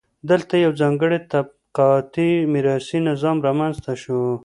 دلته 0.29 0.53
یو 0.63 0.71
ځانګړی 0.81 1.19
طبقاتي 1.31 2.31
میراثي 2.53 2.99
نظام 3.09 3.37
رامنځته 3.47 3.93
شو. 4.01 4.19